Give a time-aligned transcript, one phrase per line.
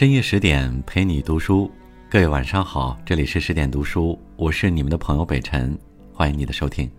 [0.00, 1.70] 深夜十点陪你读书，
[2.08, 5.78] 各位晚上好，这里是十点读书，我是你们的朋友北辰，
[6.10, 6.90] 欢迎你的收听。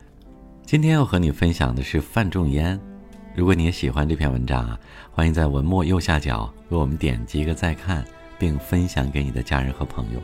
[0.67, 2.79] 今天要和你分享的是范仲淹。
[3.33, 8.05] 如果你也喜欢这篇文章啊，欢迎在文末右下角为我们点击一个再看，
[8.37, 10.21] 并分享给你的家人和朋友。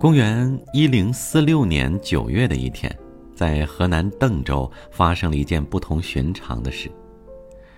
[0.00, 2.96] 公元一零四六年九月的一天，
[3.34, 6.88] 在河南邓州发生了一件不同寻常的事。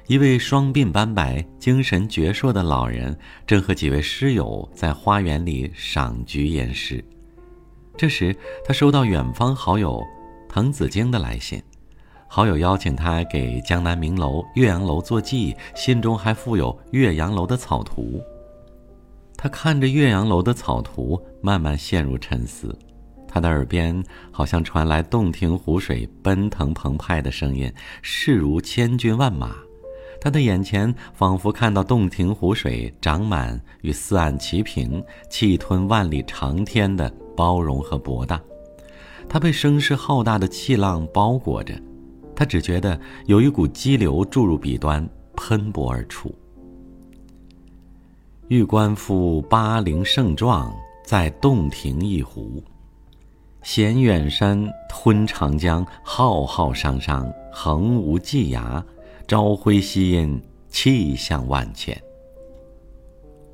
[0.06, 7.02] 一位双鬓斑白、精神矍铄的老人，正和几位师友在花园里赏菊吟诗。
[7.96, 9.98] 这时，他收到远方好友
[10.46, 11.62] 滕子京的来信，
[12.29, 18.21] 好友邀请他给江南名楼岳阳楼作记，信中还附有岳阳楼的草图。
[19.43, 22.79] 他看着岳阳楼的草图，慢慢陷入沉思。
[23.27, 29.57] 他的耳边好像传来洞庭湖水奔腾澎湃的声音，势如千军万马。
[30.21, 38.38] 他的眼前仿佛看到洞庭湖水长满与四岸齐平、气吞万里长天的包容和博大。
[39.27, 41.80] 他被声势浩大的气浪包裹着，
[42.37, 46.30] 他只觉得有一股激流注入笔端，喷薄而出。
[48.51, 52.60] 欲观夫巴陵胜状，在洞庭一湖。
[53.62, 58.82] 衔远山，吞长江，浩浩汤汤，横无际涯，
[59.29, 61.96] 朝晖夕阴，气象万千。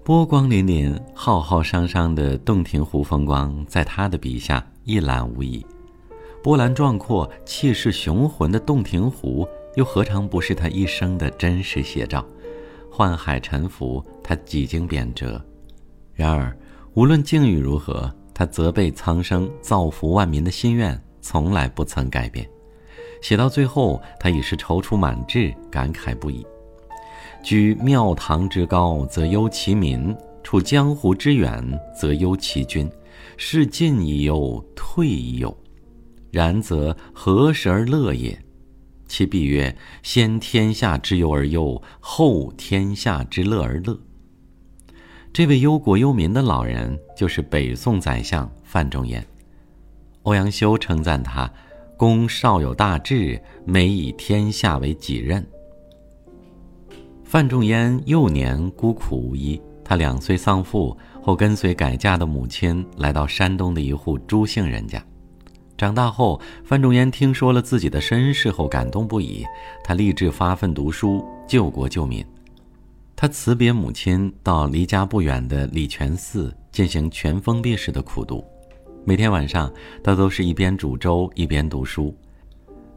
[0.02, 5.62] 波光粼粼、浩浩汤汤的洞庭湖风光，在他的笔下一览无遗。
[6.42, 12.24] 波澜壮阔、气势雄浑的洞庭湖，又何尝不是他一生的真实写照？
[12.96, 15.38] 宦海沉浮，他几经贬谪；
[16.14, 16.56] 然而，
[16.94, 22.48] 无论境遇如何，他责备苍生、造福万民的心愿从来不曾改变。
[23.20, 26.46] 写到最后，他已是踌躇满志，感慨不已。
[27.42, 31.62] 居庙堂之高，则忧其民；处江湖之远，
[31.94, 32.90] 则忧其君。
[33.36, 35.54] 是进亦忧，退亦忧。
[36.30, 38.42] 然则何时而乐也？
[39.08, 43.98] 其必曰：先天下之忧而忧，后天下之乐而乐。
[45.32, 49.24] 这位忧国忧民的老人，就是北宋宰相范仲淹。
[50.22, 51.50] 欧阳修称赞他
[51.96, 55.46] ：“公少有大志，每以天下为己任。”
[57.22, 65.04] 范仲淹幼年孤苦无依，他两岁丧父后，跟随改嫁的母亲来到山东的一户朱姓人家。
[65.76, 69.44] 长大后，范仲淹听说了自己的身世后，感动不已。
[69.84, 72.24] 他立志发奋读书，救国救民。
[73.14, 78.44] 他辞别母亲，到离家不远的礼泉寺进行全封闭式的苦读。
[79.04, 79.72] 每天晚上，
[80.02, 82.14] 他都是一边煮粥一边读书。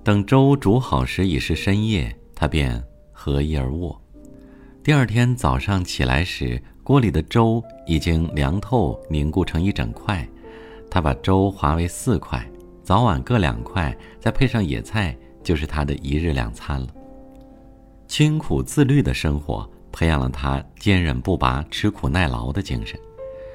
[0.03, 2.81] 等粥煮好时，已是深夜，他便
[3.11, 4.01] 合衣而卧。
[4.81, 10.27] 第二天早上起来时，锅里的粥已经凉透，凝固成一整块。
[10.89, 12.43] 他把粥划为四块。
[12.89, 16.87] 早晚各两块，再配上野菜，就是他的一日两餐了。
[18.07, 22.99] 清苦自律的生活培养了他坚韧不拔、吃苦耐劳的精神，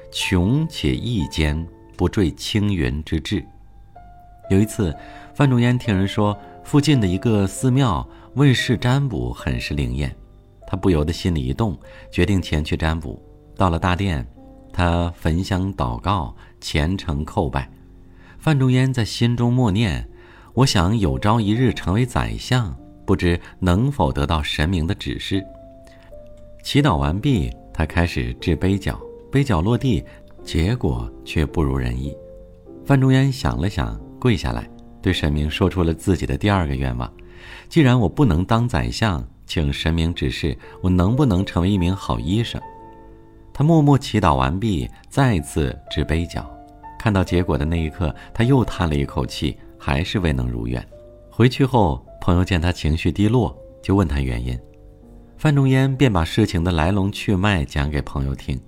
[0.09, 3.45] 穷且益坚，不坠青云之志。
[4.49, 4.95] 有一次，
[5.33, 10.15] 范仲淹听人说附近的一个寺庙问世占卜很是灵验，
[10.65, 11.77] 他不由得心里一动，
[12.09, 13.21] 决定前去占卜。
[13.57, 14.25] 到了大殿，
[14.71, 17.69] 他焚香祷告，虔诚叩拜。
[18.45, 20.07] 范仲淹在心中默念
[20.53, 25.43] ：“我想有朝一日成为宰相，不知能否得到神明的指示。”
[26.61, 29.01] 祈祷完毕，他开始掷杯角，
[29.31, 30.05] 杯角落地，
[30.43, 32.15] 结果却不如人意。
[32.85, 34.69] 范仲淹想了想，跪下来，
[35.01, 37.11] 对神明说出了自己的第二个愿望
[37.67, 42.61] ：“既然我不能当宰相，请神明指示我能不能成为一名好医生。”
[43.51, 46.47] 他默默祈祷完毕，再次掷杯角。
[47.05, 50.83] 看到结果的那一刻，他又叹了一口气，还是未能如愿。
[51.29, 54.59] 回去后，朋友见他情绪低落，就问他原因。
[55.37, 58.59] 范仲淹便把事情的来龙去脉讲给朋友听。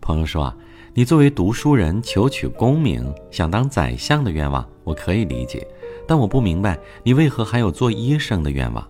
[0.00, 0.56] 朋友说：“啊，
[0.92, 5.64] 你作为读书人，求取功名，想当宰相的愿望，我可以理解，
[6.04, 8.84] 但我不明白你为何还有做医生的愿望。”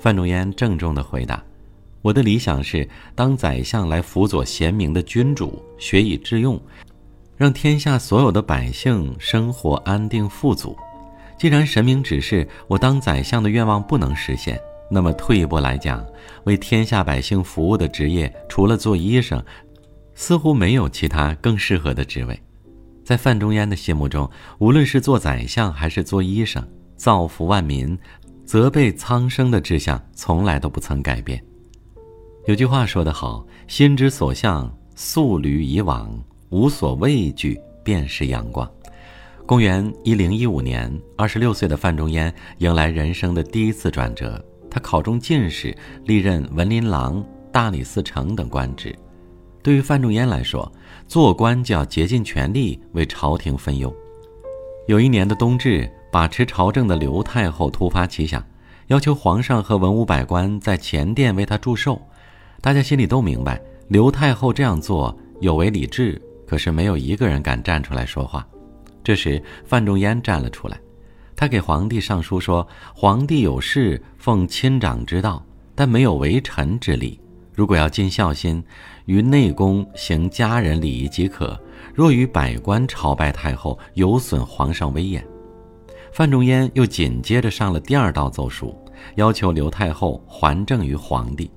[0.00, 1.44] 范仲淹郑重地回答
[2.00, 6.58] ：“我的理想是当宰相，来辅佐贤明的君主，学以致用。”
[7.36, 10.76] 让天下所有的百姓生活安定富足。
[11.38, 14.58] 既然神明指示我当宰相的愿望不能实现，
[14.90, 16.04] 那么退一步来讲，
[16.44, 19.42] 为天下百姓服务的职业，除了做医生，
[20.14, 22.40] 似乎没有其他更适合的职位。
[23.04, 24.28] 在范仲淹的心目中，
[24.58, 26.66] 无论是做宰相还是做医生，
[26.96, 27.96] 造福万民、
[28.44, 31.40] 责备苍生的志向从来都不曾改变。
[32.46, 36.10] 有句话说得好：“心之所向，素履以往，
[36.50, 38.70] 无所畏惧，便是阳光。”
[39.46, 45.72] 公元一零一五年，二十六岁的范仲淹迎来人生的第一次转折，他考中进士，
[46.04, 48.92] 历任文林郎、大理寺丞等官职。
[49.62, 50.70] 对于范仲淹来说，
[51.06, 53.94] 做官就要竭尽全力为朝廷分忧。
[54.88, 58.44] 有一年的冬至，把持朝政的刘太后突发奇想，
[58.88, 62.00] 要求皇上和文武百官在前殿为他祝寿。
[62.60, 68.46] 大家心里都明白，刘太后这样做有违礼制，可是没有一个人敢站出来说话。
[69.02, 70.78] 这时，范仲淹站了出来，
[71.36, 75.44] 他给皇帝上书说：“皇帝有事奉亲长之道，
[75.74, 77.20] 但没有为臣之礼。
[77.54, 78.62] 如果要尽孝心，
[79.04, 81.56] 于内宫行家人礼仪即可；
[81.94, 85.24] 若与百官朝拜太后，有损皇上威严。”
[86.12, 88.74] 范仲淹又紧接着上了第二道奏书，
[89.16, 91.50] 要求刘太后还政于皇帝。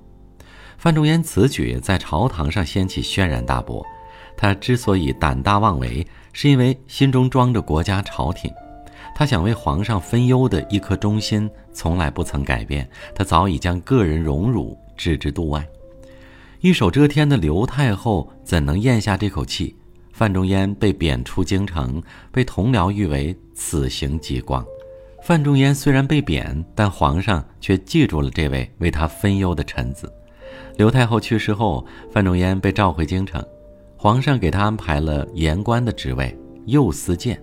[0.78, 3.84] 范仲淹此举在朝堂上掀起轩然大波。
[4.40, 8.50] 他之所以胆大妄为，是因为心中装着国家朝廷，
[9.14, 12.88] 他想为皇上分忧的一颗忠心从来不曾改变。
[13.14, 15.62] 他早已将个人荣辱置之度外。
[16.60, 19.76] 一手遮天的刘太后怎能咽下这口气？
[20.10, 22.02] 范仲淹被贬出京城，
[22.32, 24.64] 被同僚誉为此行极光。
[25.22, 30.10] 范仲淹虽然被贬，但皇上却记住了这位为他分忧的臣子。
[30.78, 33.44] 刘太后去世后，范仲淹被召回京城。
[34.02, 37.38] 皇上给他安排了言官的职位，右司谏。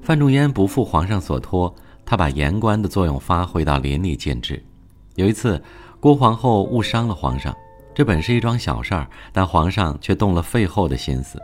[0.00, 1.74] 范仲淹不负皇上所托，
[2.06, 4.64] 他把言官的作用发挥到淋漓尽致。
[5.16, 5.60] 有一次，
[5.98, 7.52] 郭皇后误伤了皇上，
[7.92, 11.40] 这本是一桩小事儿，但皇上却动了废后的心思。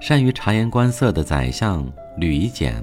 [0.00, 1.86] 善于察言观色的宰相
[2.16, 2.82] 吕夷简，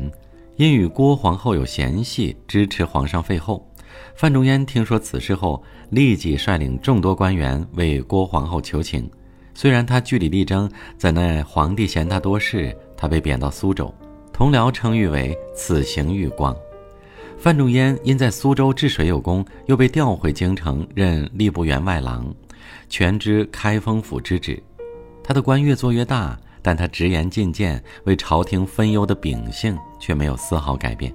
[0.57, 3.67] 因与郭皇后有嫌隙，支持皇上废后。
[4.13, 9.09] 范仲淹听说此事后，立即率领众多官员为郭皇后求情。
[9.53, 13.93] 虽然他据理力争，怎奈皇帝嫌他多事，他被贬到苏州，
[14.31, 16.55] 同僚称誉为“此行遇光”。
[17.37, 22.33] 范仲淹因在苏州治水有功，又被调回京城任吏部员外郎，
[22.89, 24.61] 全知开封府之职。
[25.23, 31.13] 他的官越做越大，但他直言进谏、为朝廷分忧的秉性却没有丝毫改变。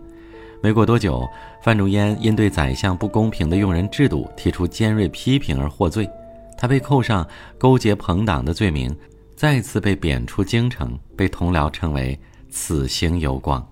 [0.63, 1.29] 没过多久，
[1.63, 6.09] 范仲淹因对宰相不公平的用人制度提出尖锐批评而获罪。
[6.57, 7.27] 他被扣上
[7.59, 8.95] 勾结朋党的罪名，
[9.37, 12.19] 再次被贬出京城，被同僚称为
[12.49, 13.67] “此行有光”。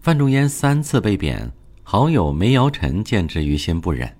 [0.00, 1.50] 范仲淹三次被贬，
[1.82, 4.10] 好友梅尧臣见之于心不忍，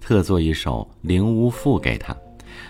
[0.00, 2.16] 特作一首《灵乌赋》给他，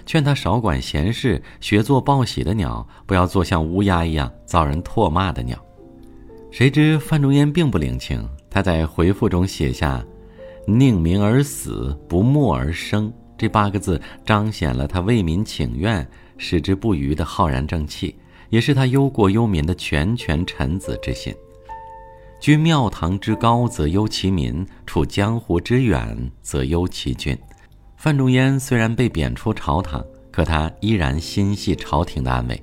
[0.07, 5.63] 劝他少管闲事，学做报喜的鸟，不要做像乌鸦一样遭人唾骂的鸟。
[6.51, 10.03] 谁知范仲淹并不领情，他在回复中写下
[10.67, 16.07] ：“宁鸣而死，不默而生。”这八个字彰显了他为民请愿、
[16.37, 18.17] 矢志不渝的浩然正气，
[18.51, 21.33] 也是他忧国忧民的拳拳臣子之心。
[22.41, 27.37] 居庙堂之高则忧其民，处江湖之远则忧其君。
[27.97, 32.63] 范仲淹虽然被贬出朝堂，可他依然心系朝廷的安危。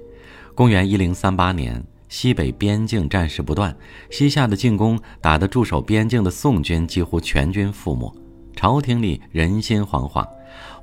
[0.54, 3.76] 公元一零三八年，西北边境战事不断，
[4.10, 8.10] 西夏的进攻打得驻守边境的宋军几乎全军覆没，
[8.56, 10.26] 朝廷里人心惶惶。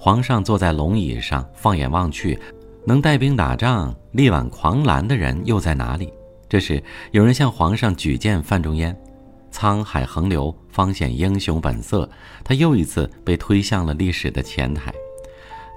[0.05, 2.37] 皇上坐在龙椅上，放眼望去，
[2.85, 6.13] 能带兵打仗、力挽狂澜的人又在哪里？
[6.49, 6.83] 这时，
[7.13, 9.01] 有人向皇上举荐范仲淹。
[9.53, 12.11] 沧海横流，方显英雄本色。
[12.43, 14.93] 他又一次被推向了历史的前台。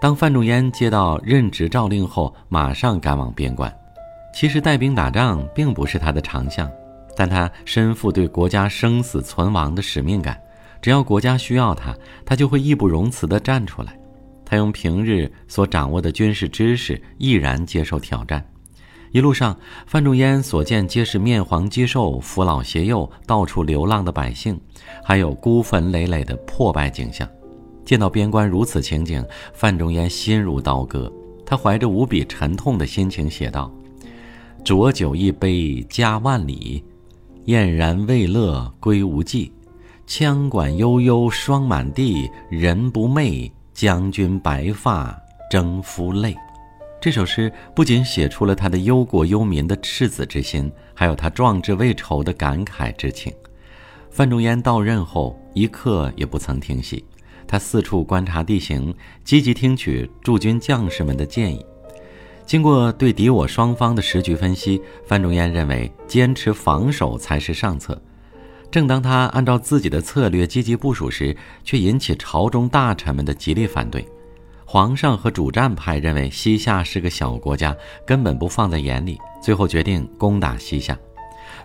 [0.02, 3.72] 当范仲淹接到任职诏令后，马上赶往边关。
[4.34, 6.68] 其实带兵打仗并不是他的长项，
[7.16, 10.36] 但他身负对国家生死存亡的使命感。
[10.82, 13.96] 只要国家需要他，他就会义不容辞地站出来。
[14.46, 18.46] 他用平日所掌握的军事知识，毅然接受挑战。
[19.12, 24.60] 一路上，范仲淹所见皆是面黄肌瘦、扶老携幼、到处流浪的百姓，
[25.04, 27.28] 还有孤坟累累的破败景象。
[27.86, 29.24] 见到边关如此情景，
[29.54, 31.12] 范仲淹心如刀割。
[31.46, 33.72] 他怀着无比沉痛的心情写道
[34.66, 36.84] ：“浊酒一杯家万里，
[37.46, 39.52] 燕然未勒归无计。”
[40.08, 45.16] 羌管悠悠霜满地，人不寐，将军白发
[45.52, 46.36] 征夫泪。
[47.02, 53.32] 这首诗不仅写出了他的忧国忧民的赤子之心，还有他壮志未酬的感慨之情。
[54.10, 57.04] 范仲淹到任后一刻也不曾停息，
[57.46, 61.64] 他四处观察地形，积极听取驻军将士们的建议。
[62.46, 68.02] 经过对敌我双方的时局分析，范仲淹认为坚持防守才是上策。
[68.76, 74.06] 正当他按照自己的策略积极部署时，却引起朝中大臣们的极力反对。
[74.66, 77.74] 皇上和主战派认为西夏是个小国家，
[78.06, 80.94] 根本不放在眼里，最后决定攻打西夏。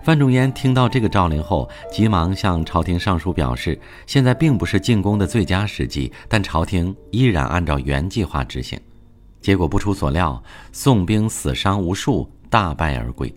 [0.05, 3.77] 范仲淹听到这个诏令后，急忙向朝廷上书表示，
[4.07, 8.79] 现在并不是进攻的最佳时机，但朝廷依然按照原计划执行。
[9.41, 10.41] 结果不出所料，
[10.71, 13.35] 宋兵死伤无数，大败而归。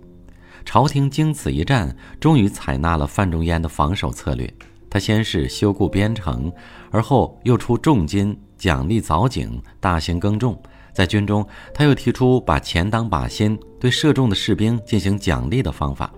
[0.65, 4.51] 朝廷经此一战，终于采纳了范仲淹的防守策略。
[4.89, 6.51] 他先是修固边城，
[6.91, 10.61] 而后又出重金奖励凿井，大型耕种。
[10.93, 11.43] 在军中，
[11.73, 16.13] 他又提出把钱当靶心，对射中的士兵进行奖励的方法。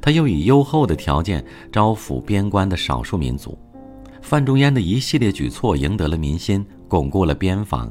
[0.00, 3.58] 他又以优厚的条件招抚边关的少数民族。
[4.20, 7.90] 范仲淹的一系列举措赢得了民心，巩固了边防，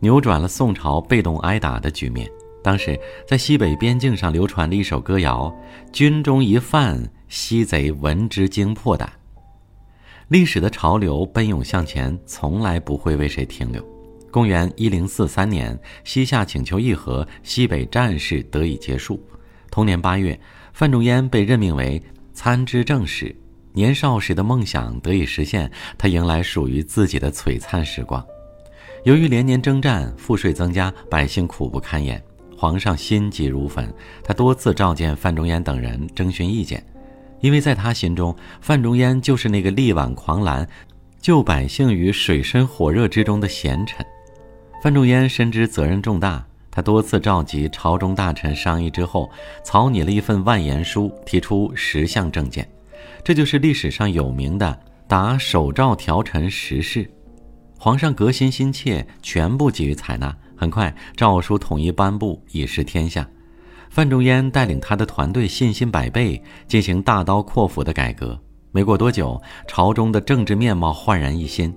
[0.00, 2.28] 扭转了宋朝被动挨打的局面。
[2.68, 5.50] 当时在西北边境上流传了一首歌谣
[5.90, 9.10] ：“军中一犯，西贼闻之惊破胆。”
[10.28, 13.82] 历史的潮流奔涌向前，从来不会为谁停留。
[14.30, 19.18] 公元一零四三年，西夏请求议和，西北战事得以结束。
[19.70, 20.38] 同年八月，
[20.74, 22.02] 范仲淹被任命为
[22.34, 23.34] 参知政事。
[23.72, 28.22] 年少时的梦想得以实现，他迎来属于自己的璀璨时光。
[29.04, 32.22] 由于连年征战，赋税增加，百姓苦不堪言，
[32.58, 33.88] 皇上心急如焚。
[34.24, 36.84] 他多次召见范仲淹等人征询意见，
[37.40, 40.68] 因为在他心中，范仲淹就是那个力挽狂澜、
[41.20, 44.04] 救百姓于水深火热之中的贤臣。
[44.82, 46.44] 范仲淹深知责任重大。
[46.70, 49.28] 他多次召集朝中大臣商议之后，
[49.64, 52.68] 草拟了一份万言书，提出十项政见，
[53.24, 57.08] 这就是历史上有名的“答首诏条陈十事”。
[57.78, 60.36] 皇上革新心切，全部给予采纳。
[60.58, 63.26] 很快，诏书统一颁布，以示天下。
[63.88, 68.38] 范仲淹带领他的团队信心百倍，进行大刀阔斧的改革。
[68.72, 71.72] 没过多久，朝中的政治面貌焕然一新，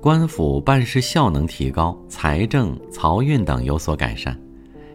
[0.00, 4.38] 官府办事效能提高，财政、漕运等有所改善。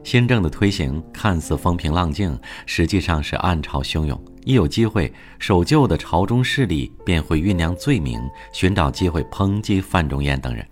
[0.04, 4.20] 新政的推行看似风平浪静，实际上是暗潮汹涌。
[4.46, 8.20] 一有机会，守旧的朝中势力便会酝酿罪名，
[8.54, 10.66] 寻找机会抨击范仲淹等人，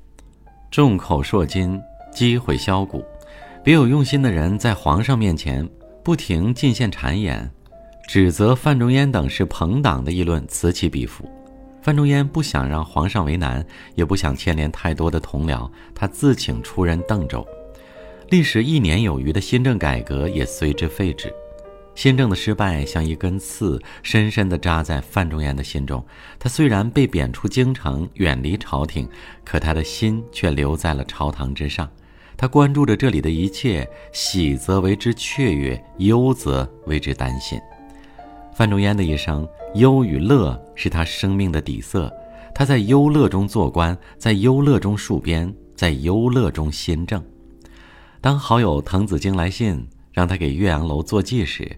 [0.72, 1.80] 众口铄金，
[2.12, 3.04] 积毁销骨。
[3.64, 5.68] 别有用心的人在皇上面前
[6.04, 7.50] 不停进献谗言，
[8.08, 11.30] 指责范仲淹等是朋党的议论此起彼伏。
[11.82, 17.46] 范仲淹不想让皇上为难，也不想牵连太多的同僚，他自请出任邓州。
[18.30, 21.34] 历时一年有余的新政改革也随之废止，
[21.96, 26.04] 新政的失败像一根刺，深深地扎在范仲淹的心中。
[26.40, 29.08] 他虽然被贬出京城，远离朝廷，
[29.44, 31.90] 可他的心却留在了朝堂之上。
[32.38, 37.60] 他关注着这里的一切，喜则为之雀跃，忧则为之担心。
[38.54, 42.10] 范仲淹的一生，忧与乐是他生命的底色。
[42.56, 47.22] 他在忧乐中做官，在忧乐中戍边，在忧乐中新政。
[48.22, 51.78] 当好友滕子京来信让他给岳阳楼做记时，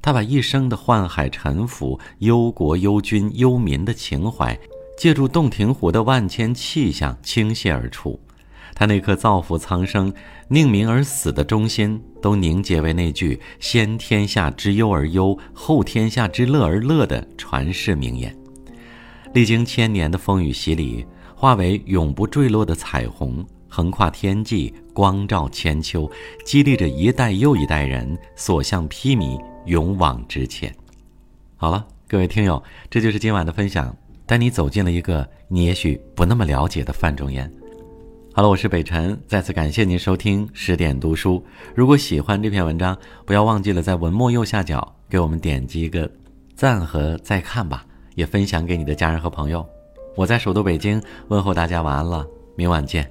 [0.00, 4.58] 他把一生的宦海沉浮、忧国忧君忧民的情怀，
[4.98, 8.18] 借助洞庭湖的万千气象倾泻而出。
[8.74, 10.12] 他那颗造福苍生、
[10.48, 18.34] 宁民而死的忠心，都凝结为那句“先天下之忧而忧，后天下之乐而乐”的传世名言。
[19.34, 23.44] 历经千年的风雨洗礼，化为永不坠落的彩虹。
[23.74, 26.06] 横跨天际，光照千秋，
[26.44, 30.70] 激励着一代又一代人所向披靡，勇往直前。
[31.56, 37.50] 好了，各位听友，这就是今晚的分享，带你走进了一个你也许不那么了解的范仲淹。
[38.34, 41.42] 好了，我是北辰，再次感谢您收听十点读书。
[41.74, 46.10] 如果喜欢这篇文章，不要忘记了在文末右下角给我们点击一个
[46.54, 47.86] 赞和再看吧，
[48.16, 49.66] 也分享给你的家人和朋友。
[50.14, 53.10] 我在首都北京问候大家晚安了，明晚见。